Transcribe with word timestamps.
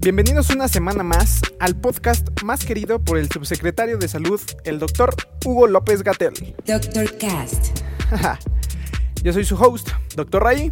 Bienvenidos 0.00 0.50
una 0.50 0.68
semana 0.68 1.02
más 1.02 1.40
al 1.58 1.74
podcast 1.74 2.28
más 2.44 2.64
querido 2.64 3.00
por 3.00 3.18
el 3.18 3.28
subsecretario 3.28 3.98
de 3.98 4.06
Salud, 4.06 4.40
el 4.62 4.78
doctor 4.78 5.12
Hugo 5.44 5.66
López 5.66 6.04
Gatel. 6.04 6.54
Dr. 6.64 7.18
Cast. 7.18 7.80
Yo 9.24 9.32
soy 9.32 9.44
su 9.44 9.56
host, 9.56 9.90
Dr. 10.14 10.40
Ray, 10.40 10.70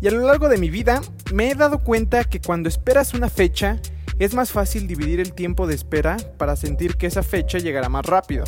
y 0.00 0.08
a 0.08 0.10
lo 0.10 0.26
largo 0.26 0.48
de 0.48 0.56
mi 0.56 0.70
vida 0.70 1.02
me 1.34 1.50
he 1.50 1.54
dado 1.54 1.84
cuenta 1.84 2.24
que 2.24 2.40
cuando 2.40 2.70
esperas 2.70 3.12
una 3.12 3.28
fecha, 3.28 3.78
es 4.18 4.32
más 4.32 4.52
fácil 4.52 4.86
dividir 4.86 5.20
el 5.20 5.34
tiempo 5.34 5.66
de 5.66 5.74
espera 5.74 6.16
para 6.38 6.56
sentir 6.56 6.96
que 6.96 7.08
esa 7.08 7.22
fecha 7.22 7.58
llegará 7.58 7.90
más 7.90 8.06
rápido. 8.06 8.44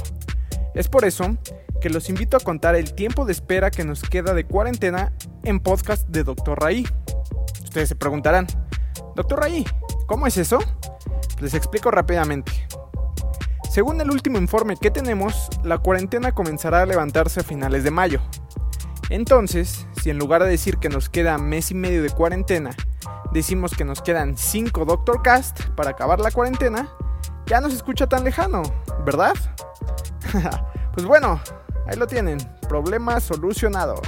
Es 0.75 0.89
por 0.89 1.05
eso 1.05 1.37
que 1.83 1.91
los 1.91 2.09
invito 2.09 2.39
a 2.39 2.41
contar 2.41 2.77
el 2.77 2.95
tiempo 2.95 3.27
de 3.27 3.33
espera 3.33 3.71
que 3.71 3.85
nos 3.85 4.01
queda 4.01 4.33
de 4.33 4.45
cuarentena 4.45 5.13
en 5.45 5.61
podcast 5.61 6.09
de 6.09 6.25
Dr. 6.25 6.59
Ray. 6.59 6.87
Ustedes 7.63 7.91
se 7.91 7.95
preguntarán, 7.95 8.47
Dr. 9.15 9.39
Ray, 9.39 9.67
¿cómo 10.09 10.27
es 10.27 10.37
eso? 10.39 10.59
Les 11.39 11.55
explico 11.55 11.93
rápidamente. 11.93 12.51
Según 13.71 14.01
el 14.01 14.11
último 14.11 14.39
informe 14.39 14.77
que 14.77 14.91
tenemos, 14.91 15.49
la 15.63 15.79
cuarentena 15.79 16.33
comenzará 16.33 16.83
a 16.83 16.87
levantarse 16.87 17.41
a 17.41 17.45
finales 17.45 17.85
de 17.85 17.93
mayo. 17.93 18.21
Entonces, 19.11 19.87
si 20.03 20.11
en 20.11 20.19
lugar 20.19 20.43
de 20.43 20.51
decir 20.51 20.79
que 20.79 20.89
nos 20.89 21.09
queda 21.09 21.39
mes 21.39 21.71
y 21.71 21.75
medio 21.75 22.03
de 22.03 22.11
cuarentena, 22.11 22.71
decimos 23.33 23.77
que 23.77 23.85
nos 23.85 24.03
quedan 24.03 24.37
5 24.37 24.85
Doctor 24.85 25.23
Cast 25.23 25.69
para 25.77 25.91
acabar 25.91 26.19
la 26.19 26.31
cuarentena, 26.31 26.89
ya 27.47 27.61
no 27.61 27.69
se 27.71 27.77
escucha 27.77 28.09
tan 28.09 28.25
lejano, 28.25 28.63
¿verdad? 29.05 29.35
pues 30.95 31.07
bueno, 31.07 31.41
ahí 31.87 31.97
lo 31.97 32.07
tienen, 32.07 32.39
problema 32.69 33.21
solucionado. 33.21 34.01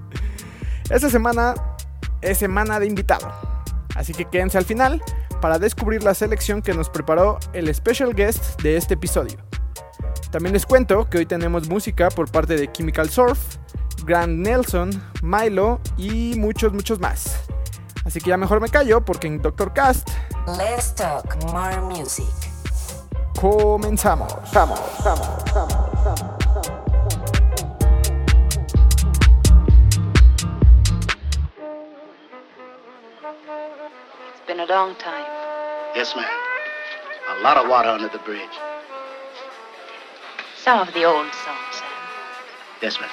Esta 0.90 1.10
semana 1.10 1.54
es 2.20 2.38
semana 2.38 2.80
de 2.80 2.86
invitado, 2.86 3.30
así 3.96 4.12
que 4.12 4.24
quédense 4.26 4.58
al 4.58 4.64
final 4.64 5.02
para 5.40 5.58
descubrir 5.58 6.02
la 6.02 6.14
selección 6.14 6.62
que 6.62 6.74
nos 6.74 6.88
preparó 6.90 7.38
el 7.52 7.72
special 7.74 8.14
guest 8.14 8.60
de 8.62 8.76
este 8.76 8.94
episodio. 8.94 9.38
También 10.30 10.52
les 10.52 10.66
cuento 10.66 11.08
que 11.08 11.18
hoy 11.18 11.26
tenemos 11.26 11.68
música 11.68 12.08
por 12.10 12.30
parte 12.30 12.56
de 12.56 12.70
Chemical 12.70 13.08
Surf, 13.08 13.38
Grant 14.04 14.46
Nelson, 14.46 14.90
Milo 15.22 15.80
y 15.96 16.34
muchos, 16.36 16.72
muchos 16.72 17.00
más. 17.00 17.40
Así 18.04 18.20
que 18.20 18.30
ya 18.30 18.36
mejor 18.36 18.60
me 18.60 18.68
callo 18.68 19.04
porque 19.04 19.26
en 19.26 19.42
Doctor 19.42 19.72
Cast 19.72 20.08
Let's 20.46 20.94
talk 20.94 21.36
more 21.52 21.80
music. 21.80 22.26
comenzamos. 23.40 24.32
Vamos, 24.52 24.80
vamos, 25.04 25.28
vamos, 25.54 25.54
vamos. 25.54 25.85
A 34.68 34.72
long 34.72 34.94
time. 34.96 35.24
Yes, 35.94 36.14
ma'am. 36.16 36.26
A 37.38 37.42
lot 37.42 37.56
of 37.56 37.68
water 37.68 37.88
under 37.88 38.08
the 38.08 38.18
bridge. 38.18 38.50
Some 40.56 40.80
of 40.80 40.92
the 40.94 41.04
old 41.04 41.32
songs, 41.32 41.72
Sam. 41.72 41.88
Yes, 42.82 43.00
ma'am. 43.00 43.10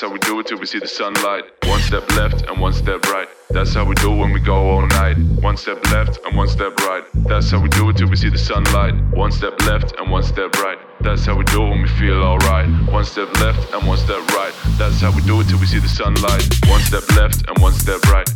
That's 0.00 0.08
how 0.08 0.14
we 0.14 0.18
do 0.20 0.40
it 0.40 0.46
till 0.46 0.58
we 0.58 0.64
see 0.64 0.78
the 0.78 0.88
sunlight. 0.88 1.44
One 1.64 1.78
step 1.82 2.10
left 2.16 2.48
and 2.48 2.58
one 2.58 2.72
step 2.72 3.04
right. 3.12 3.28
That's 3.50 3.74
how 3.74 3.84
we 3.84 3.94
do 3.96 4.10
when 4.10 4.32
we 4.32 4.40
go 4.40 4.54
all 4.54 4.86
night. 4.86 5.18
One 5.42 5.58
step 5.58 5.84
left 5.92 6.18
and 6.24 6.34
one 6.34 6.48
step 6.48 6.74
right. 6.88 7.04
That's 7.28 7.50
how 7.50 7.60
we 7.60 7.68
do 7.68 7.90
it 7.90 7.98
till 7.98 8.08
we 8.08 8.16
see 8.16 8.30
the 8.30 8.38
sunlight. 8.38 8.94
One 9.12 9.30
step 9.30 9.60
left 9.66 9.94
and 9.98 10.10
one 10.10 10.22
step 10.22 10.54
right. 10.54 10.78
That's 11.02 11.26
how 11.26 11.36
we 11.36 11.44
do 11.44 11.60
when 11.60 11.82
we 11.82 11.88
feel 11.88 12.22
alright. 12.22 12.66
One 12.90 13.04
step 13.04 13.30
left 13.40 13.74
and 13.74 13.86
one 13.86 13.98
step 13.98 14.26
right. 14.28 14.54
That's 14.78 15.02
how 15.02 15.14
we 15.14 15.20
do 15.20 15.38
it 15.42 15.48
till 15.50 15.60
we 15.60 15.66
see 15.66 15.80
the 15.80 15.88
sunlight. 15.88 16.48
One 16.66 16.80
step 16.80 17.06
left 17.10 17.46
and 17.46 17.58
one 17.58 17.74
step 17.74 18.00
right. 18.04 18.26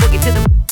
Boogie 0.00 0.24
to 0.24 0.32
the 0.32 0.67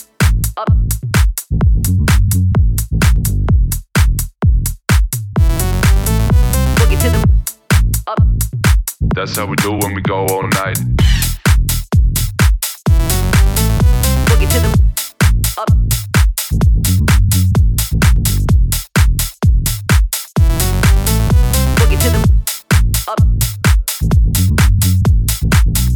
That's 9.16 9.35
how 9.35 9.46
we 9.46 9.57
do 9.57 9.72
when 9.72 9.94
we 9.94 10.02
go 10.02 10.26
all 10.26 10.42
night. 10.42 10.76
Boogie 14.26 14.46
to 14.52 14.61
the 14.61 14.68
up. 15.57 15.70
Boogie 21.79 21.98
to 22.02 22.11
the 22.12 22.20
up. 23.09 23.20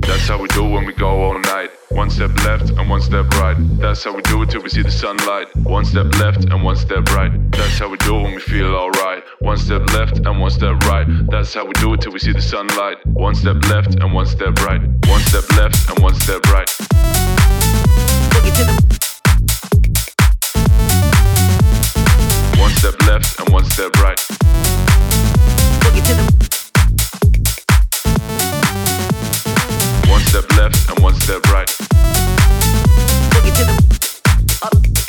That's 0.06 0.26
how 0.26 0.40
we 0.40 0.48
do 0.48 0.64
when 0.64 0.86
we 0.86 0.94
go 0.94 1.10
all 1.10 1.38
night. 1.40 1.70
One 1.90 2.08
step 2.08 2.34
left 2.46 2.70
and 2.70 2.88
one 2.88 3.02
step 3.02 3.28
right. 3.32 3.56
That's 3.78 4.02
how 4.02 4.16
we 4.16 4.22
do 4.22 4.40
it 4.44 4.48
till 4.48 4.62
we 4.62 4.70
see 4.70 4.80
the 4.80 4.90
sunlight. 4.90 5.54
One 5.56 5.84
step 5.84 6.06
left 6.18 6.46
and 6.46 6.64
one 6.64 6.76
step 6.76 7.04
right. 7.10 7.30
That's 7.52 7.78
how 7.78 7.90
we 7.90 7.98
do 7.98 8.16
it 8.16 8.22
when 8.22 8.34
we 8.36 8.40
feel 8.40 8.74
alright. 8.74 9.24
One 9.42 9.56
step 9.56 9.90
left 9.94 10.18
and 10.26 10.38
one 10.38 10.50
step 10.50 10.76
right. 10.84 11.06
That's 11.30 11.54
how 11.54 11.64
we 11.64 11.72
do 11.74 11.94
it 11.94 12.02
till 12.02 12.12
we 12.12 12.18
see 12.18 12.32
the 12.32 12.42
sunlight. 12.42 12.98
One 13.06 13.34
step 13.34 13.56
left 13.70 13.94
and 13.94 14.12
one 14.12 14.26
step 14.26 14.60
right. 14.60 14.82
One 15.06 15.20
step 15.22 15.48
left 15.56 15.88
and 15.88 15.98
one 16.02 16.14
step 16.14 16.44
right. 16.48 16.68
Boogie 18.28 18.52
to 18.56 18.64
the 18.68 18.74
One 22.60 22.70
step 22.72 23.00
left 23.06 23.40
and 23.40 23.48
one 23.50 23.64
step 23.64 23.96
right. 23.96 24.18
boogie 25.80 26.04
to 26.04 26.14
the 26.14 26.24
One 30.10 30.20
step 30.20 30.52
left 30.58 30.90
and 30.90 31.02
one 31.02 31.14
step 31.14 31.42
right. 31.46 31.68
boogie 33.32 33.56
to 33.56 33.64
the 33.64 33.74
up. 34.62 34.99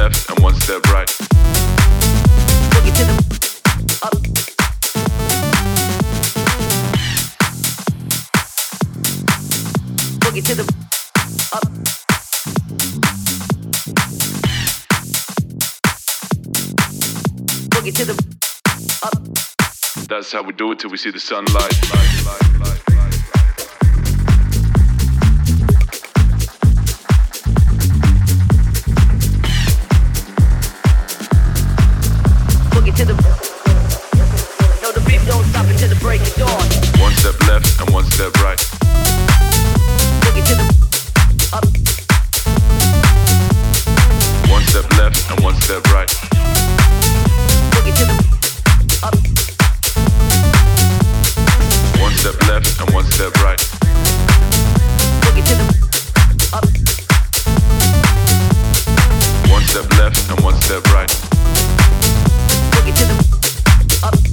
Left 0.00 0.30
and 0.30 0.38
one 0.42 0.54
step 0.54 0.82
right. 0.94 1.08
To 1.08 1.16
the 2.84 3.12
up. 4.02 4.14
To 10.22 10.54
the 10.54 10.64
up. 11.52 11.66
To 17.90 18.04
the 18.04 18.14
up. 19.02 19.18
That's 20.08 20.32
how 20.32 20.42
we 20.42 20.52
do 20.54 20.72
it 20.72 20.78
till 20.78 20.90
we 20.90 20.96
see 20.96 21.10
the 21.10 21.20
sunlight. 21.20 21.54
Light, 21.54 22.24
light, 22.24 22.60
light, 22.60 22.79
One 33.00 33.08
step 37.16 37.40
left 37.48 37.80
and 37.80 37.88
one 37.94 38.04
step 38.04 38.36
right. 38.42 38.58
The 38.58 38.66
up. 41.48 41.64
One 44.50 44.62
step 44.64 44.84
left 44.98 45.30
and 45.30 45.40
one 45.40 45.56
step 45.56 45.82
right. 45.86 46.10
The 47.70 47.78
up. 49.02 49.14
One 51.98 52.12
step 52.12 52.36
left 52.48 52.80
and 52.80 52.90
one 52.92 53.06
step 53.06 53.34
right. 53.40 53.48
The 53.48 53.54
up. 56.52 56.66
One 59.48 59.62
step 59.62 59.90
left 59.96 60.30
and 60.30 60.40
one 60.44 60.60
step 60.60 60.84
right 60.92 61.29
up. 64.02 64.29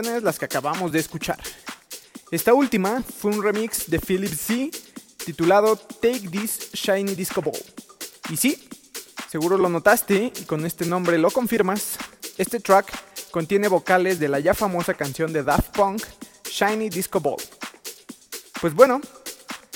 Las 0.00 0.38
que 0.38 0.46
acabamos 0.46 0.90
de 0.90 1.00
escuchar. 1.00 1.38
Esta 2.30 2.54
última 2.54 3.02
fue 3.02 3.30
un 3.30 3.42
remix 3.42 3.90
de 3.90 4.00
Philip 4.00 4.32
C 4.32 4.70
titulado 5.22 5.76
Take 5.76 6.30
This 6.30 6.70
Shiny 6.72 7.14
Disco 7.14 7.42
Ball. 7.42 7.60
Y 8.30 8.38
sí, 8.38 8.70
seguro 9.30 9.58
lo 9.58 9.68
notaste 9.68 10.32
y 10.34 10.44
con 10.44 10.64
este 10.64 10.86
nombre 10.86 11.18
lo 11.18 11.30
confirmas, 11.30 11.98
este 12.38 12.58
track 12.58 13.30
contiene 13.30 13.68
vocales 13.68 14.18
de 14.18 14.30
la 14.30 14.40
ya 14.40 14.54
famosa 14.54 14.94
canción 14.94 15.30
de 15.30 15.42
Daft 15.42 15.76
Punk, 15.76 16.02
Shiny 16.50 16.88
Disco 16.88 17.20
Ball. 17.20 17.42
Pues 18.62 18.72
bueno, 18.72 18.98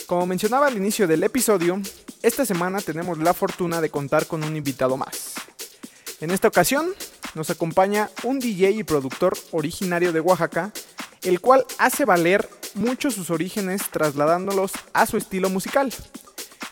como 0.06 0.24
mencionaba 0.24 0.68
al 0.68 0.78
inicio 0.78 1.06
del 1.06 1.24
episodio, 1.24 1.78
esta 2.22 2.46
semana 2.46 2.80
tenemos 2.80 3.18
la 3.18 3.34
fortuna 3.34 3.82
de 3.82 3.90
contar 3.90 4.26
con 4.26 4.42
un 4.42 4.56
invitado 4.56 4.96
más. 4.96 5.34
En 6.20 6.30
esta 6.30 6.48
ocasión 6.48 6.94
nos 7.36 7.50
acompaña 7.50 8.08
un 8.22 8.38
DJ 8.40 8.70
y 8.70 8.82
productor 8.82 9.36
originario 9.52 10.10
de 10.14 10.20
Oaxaca, 10.20 10.72
el 11.22 11.42
cual 11.42 11.66
hace 11.76 12.06
valer 12.06 12.48
mucho 12.72 13.10
sus 13.10 13.28
orígenes 13.28 13.82
trasladándolos 13.90 14.72
a 14.94 15.04
su 15.04 15.18
estilo 15.18 15.50
musical, 15.50 15.92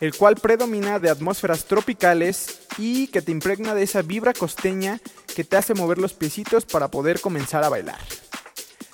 el 0.01 0.17
cual 0.17 0.37
predomina 0.37 0.99
de 0.99 1.11
atmósferas 1.11 1.67
tropicales 1.67 2.61
y 2.79 3.09
que 3.09 3.21
te 3.21 3.31
impregna 3.31 3.75
de 3.75 3.83
esa 3.83 4.01
vibra 4.01 4.33
costeña 4.33 5.03
que 5.37 5.45
te 5.45 5.59
hace 5.59 5.75
mover 5.75 5.99
los 5.99 6.15
piecitos 6.15 6.65
para 6.65 6.89
poder 6.89 7.21
comenzar 7.21 7.63
a 7.63 7.69
bailar. 7.69 7.99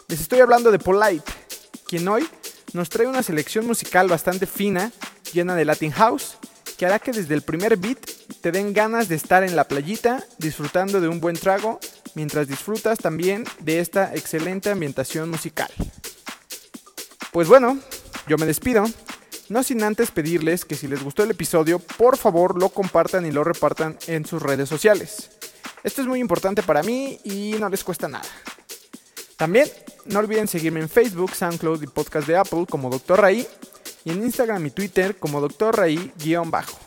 Les 0.09 0.21
estoy 0.21 0.41
hablando 0.41 0.73
de 0.73 0.81
Polite, 0.81 1.31
quien 1.87 2.09
hoy 2.09 2.27
nos 2.73 2.89
trae 2.89 3.07
una 3.07 3.23
selección 3.23 3.65
musical 3.65 4.09
bastante 4.09 4.47
fina, 4.47 4.91
llena 5.33 5.55
de 5.55 5.65
Latin 5.65 5.93
House, 5.93 6.37
que 6.81 6.87
hará 6.87 6.99
que 6.99 7.13
desde 7.13 7.35
el 7.35 7.43
primer 7.43 7.77
beat 7.77 7.99
te 8.41 8.51
den 8.53 8.73
ganas 8.73 9.07
de 9.07 9.15
estar 9.15 9.45
en 9.45 9.55
la 9.55 9.65
playita 9.65 10.25
disfrutando 10.39 10.99
de 11.03 11.09
un 11.09 11.21
buen 11.21 11.37
trago 11.37 11.79
mientras 12.15 12.49
disfrutas 12.49 12.99
también 12.99 13.45
de 13.59 13.81
esta 13.81 14.15
excelente 14.15 14.71
ambientación 14.71 15.29
musical. 15.29 15.71
Pues 17.33 17.49
bueno, 17.49 17.79
yo 18.27 18.39
me 18.39 18.47
despido, 18.47 18.87
no 19.51 19.63
sin 19.63 19.83
antes 19.83 20.11
pedirles 20.11 20.65
que 20.65 20.75
si 20.75 20.89
les 20.89 21.05
gustó 21.05 21.23
el 21.23 21.33
episodio, 21.33 21.81
por 21.81 22.17
favor 22.17 22.59
lo 22.59 22.71
compartan 22.71 23.27
y 23.27 23.31
lo 23.31 23.45
repartan 23.45 23.99
en 24.07 24.25
sus 24.25 24.41
redes 24.41 24.71
sociales. 24.71 25.33
Esto 25.85 26.01
es 26.01 26.09
muy 26.09 26.19
importante 26.19 26.63
para 26.63 26.83
mí 26.83 27.21
y 27.25 27.57
no 27.61 27.69
les 27.69 27.85
cuesta 27.85 28.09
nada. 28.09 28.31
También 29.37 29.69
no 30.07 30.19
olviden 30.19 30.49
seguirme 30.49 30.81
en 30.81 30.89
Facebook, 30.89 31.35
SoundCloud 31.35 31.83
y 31.83 31.89
podcast 31.89 32.27
de 32.27 32.39
Apple 32.39 32.65
como 32.67 32.89
Dr. 32.89 33.21
Ray 33.21 33.47
y 34.05 34.11
en 34.11 34.23
Instagram 34.23 34.67
y 34.67 34.71
Twitter 34.71 35.17
como 35.19 35.41
Dr. 35.41 35.77
Ray-bajo. 35.77 36.79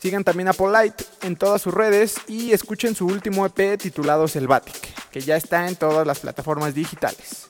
Sigan 0.00 0.24
también 0.24 0.48
a 0.48 0.52
Polite 0.52 1.04
en 1.22 1.36
todas 1.36 1.62
sus 1.62 1.72
redes 1.72 2.16
y 2.28 2.52
escuchen 2.52 2.94
su 2.94 3.06
último 3.06 3.46
EP 3.46 3.80
titulado 3.80 4.28
Selvatic, 4.28 5.10
que 5.10 5.20
ya 5.20 5.36
está 5.36 5.66
en 5.66 5.76
todas 5.76 6.06
las 6.06 6.20
plataformas 6.20 6.74
digitales. 6.74 7.48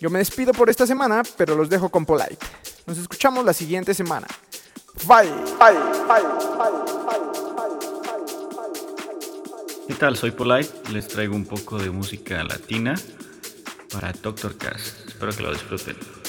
Yo 0.00 0.10
me 0.10 0.18
despido 0.18 0.52
por 0.52 0.68
esta 0.68 0.86
semana, 0.86 1.22
pero 1.36 1.54
los 1.54 1.70
dejo 1.70 1.88
con 1.88 2.04
Polite. 2.04 2.44
Nos 2.86 2.98
escuchamos 2.98 3.44
la 3.44 3.52
siguiente 3.52 3.94
semana. 3.94 4.26
Bye, 5.04 5.30
bye, 5.58 5.78
bye, 6.08 6.46
¿Qué 9.86 9.94
tal? 9.94 10.16
Soy 10.16 10.32
Polite, 10.32 10.90
les 10.92 11.06
traigo 11.06 11.36
un 11.36 11.46
poco 11.46 11.78
de 11.78 11.90
música 11.90 12.42
latina 12.42 12.96
para 13.92 14.12
Doctor 14.12 14.58
Cass. 14.58 15.04
Espero 15.06 15.32
que 15.32 15.42
lo 15.42 15.52
disfruten. 15.52 16.25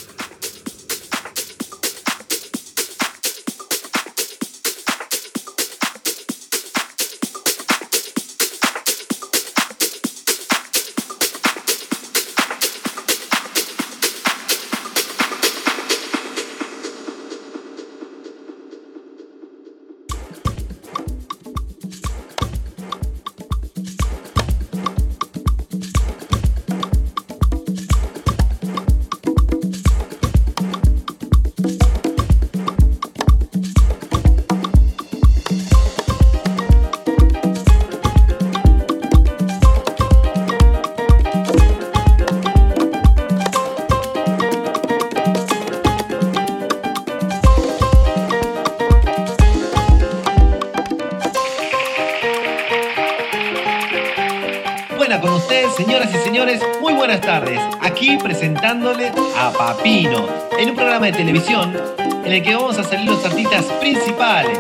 Papino, 59.67 60.25
en 60.57 60.69
un 60.69 60.75
programa 60.77 61.07
de 61.07 61.11
televisión 61.11 61.75
en 62.23 62.31
el 62.31 62.41
que 62.41 62.55
vamos 62.55 62.77
a 62.77 62.85
salir 62.85 63.11
los 63.11 63.25
artistas 63.25 63.65
principales. 63.81 64.57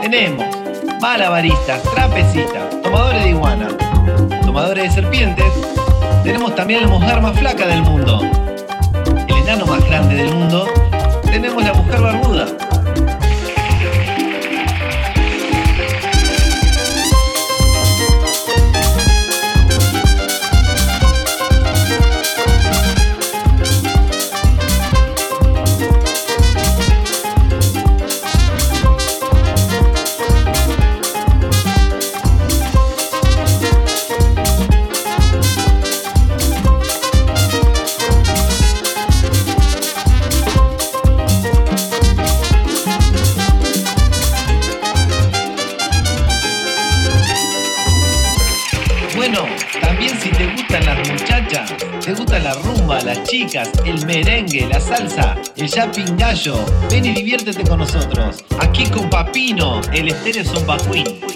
Tenemos 0.00 0.44
malabaristas, 1.00 1.80
trapecistas, 1.84 2.82
tomadores 2.82 3.22
de 3.22 3.30
iguana, 3.30 3.68
tomadores 4.44 4.82
de 4.82 5.02
serpientes. 5.02 5.46
Tenemos 6.24 6.52
también 6.56 6.80
la 6.80 6.88
mujer 6.88 7.20
más 7.20 7.38
flaca 7.38 7.64
del 7.68 7.82
mundo, 7.82 8.20
el 9.28 9.36
enano 9.36 9.66
más 9.66 9.84
grande 9.86 10.16
del 10.16 10.34
mundo. 10.34 10.66
Ven 56.88 57.04
y 57.04 57.14
diviértete 57.14 57.64
con 57.64 57.80
nosotros. 57.80 58.44
Aquí 58.60 58.84
con 58.86 59.10
Papino, 59.10 59.80
el 59.92 60.08
estéreo 60.08 60.44
son 60.44 60.64
Queen. 60.90 61.27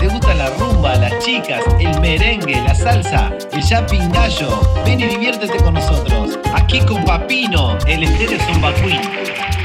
Te 0.00 0.08
gustan 0.08 0.38
la 0.38 0.48
rumba, 0.56 0.94
las 0.96 1.18
chicas, 1.18 1.62
el 1.78 2.00
merengue, 2.00 2.56
la 2.62 2.74
salsa, 2.74 3.30
el 3.52 3.62
yapping 3.62 4.10
ven 4.84 5.00
y 5.00 5.04
diviértete 5.04 5.58
con 5.62 5.74
nosotros. 5.74 6.38
Aquí 6.54 6.80
con 6.80 7.04
Papino, 7.04 7.76
el 7.86 8.04
estéreo 8.04 8.38
Zumba 8.46 8.72
Queen. 8.76 9.59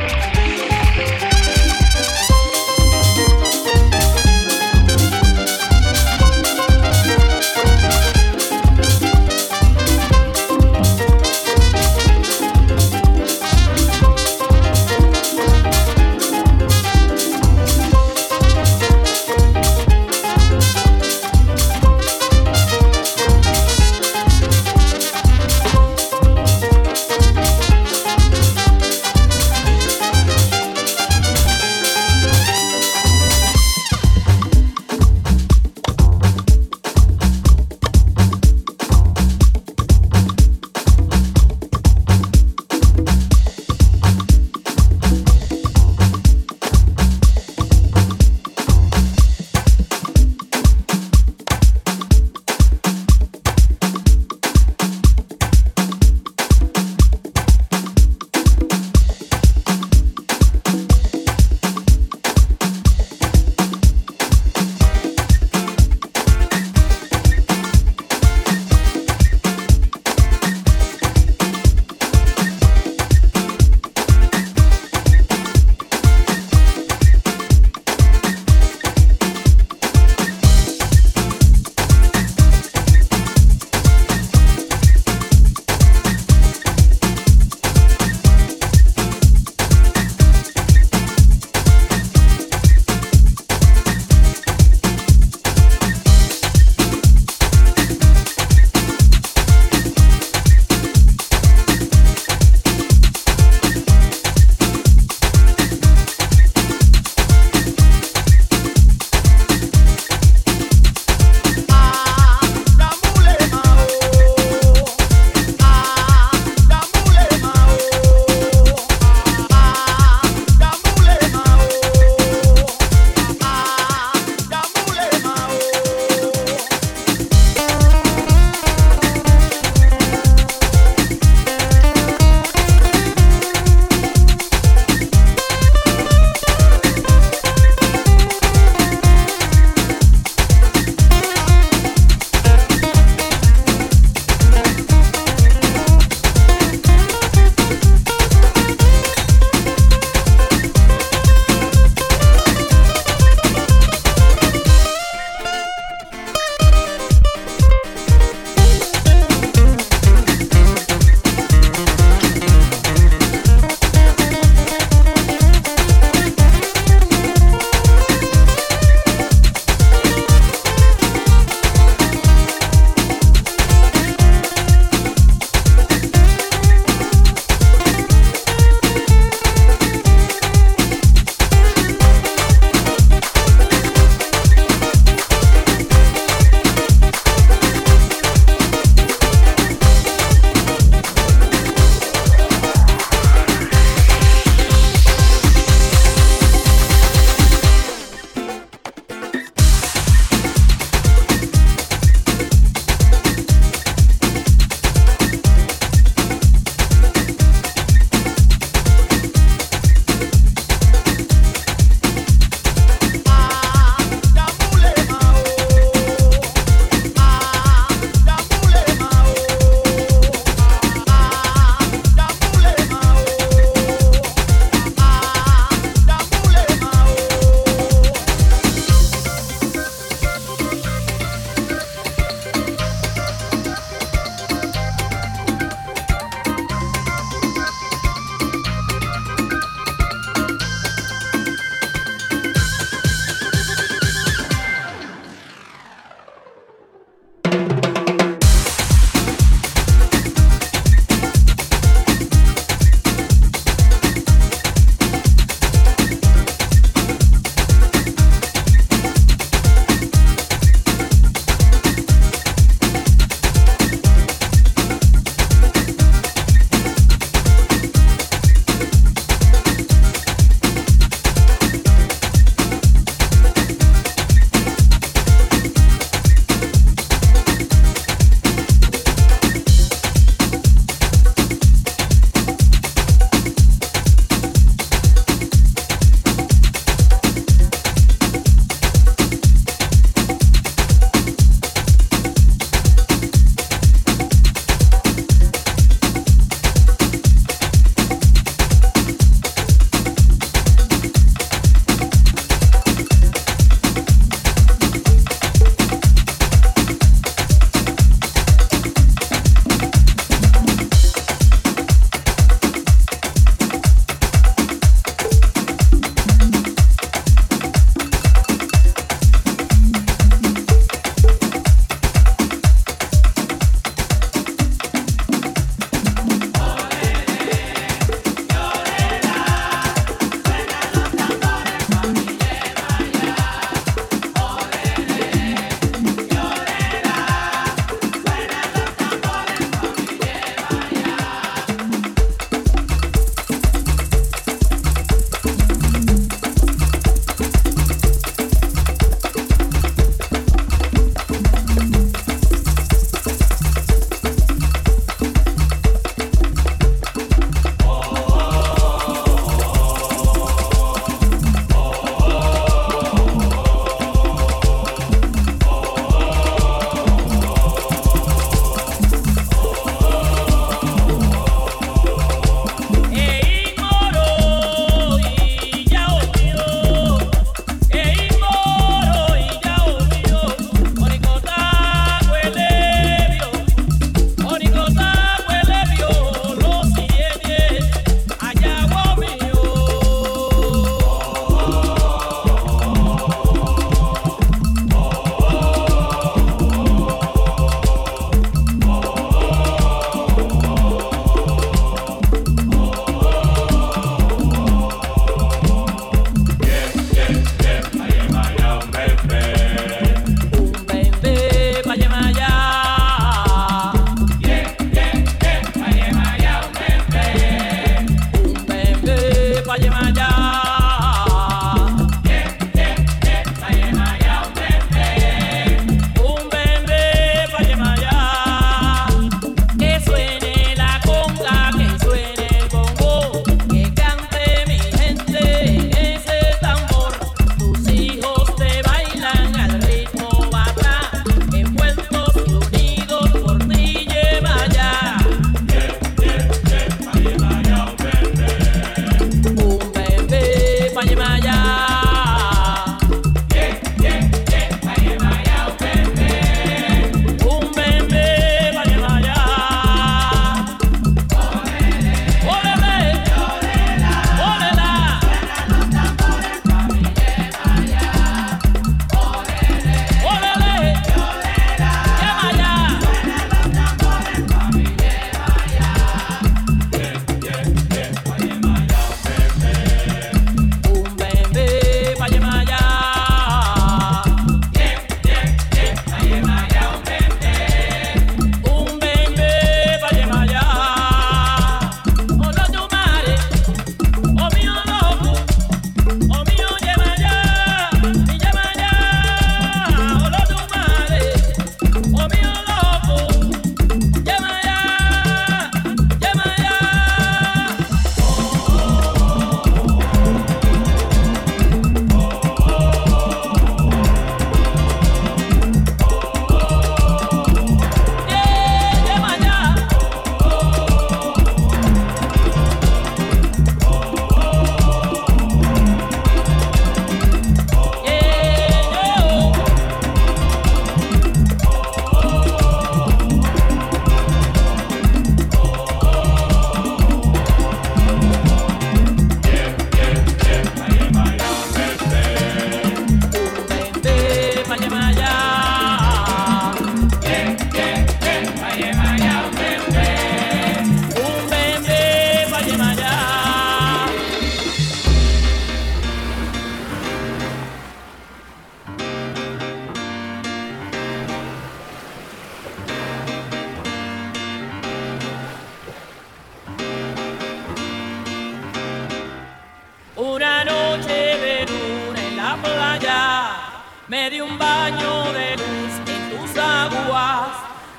Me 574.26 574.32
di 574.32 574.42
un 574.42 574.58
baño 574.58 575.34
de 575.34 575.56
luz 575.56 575.94
en 576.08 576.30
tus 576.32 576.58
aguas, 576.58 577.50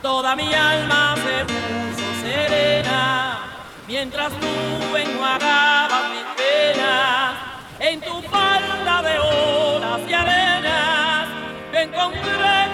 toda 0.02 0.34
mi 0.34 0.52
alma 0.52 1.14
se 1.24 1.44
puso 1.44 2.06
serena, 2.20 3.38
mientras 3.86 4.32
tú 4.40 4.96
enjuagabas 4.96 6.02
mis 6.10 6.26
penas, 6.40 7.34
en 7.78 8.00
tu 8.00 8.20
falda 8.22 9.02
de 9.02 9.18
olas 9.20 10.00
y 10.08 10.12
arenas, 10.14 11.28
yo 11.72 11.78
encontré 11.78 12.65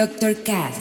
Cat. 0.00 0.34
Cat. 0.46 0.79